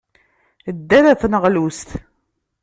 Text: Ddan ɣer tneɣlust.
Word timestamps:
Ddan 0.77 1.05
ɣer 1.09 1.15
tneɣlust. 1.21 1.89